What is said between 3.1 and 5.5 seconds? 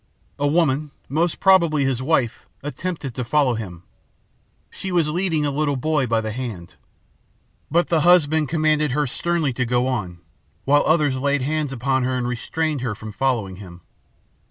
to follow him. She was leading